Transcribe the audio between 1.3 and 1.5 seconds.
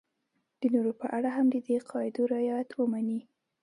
هم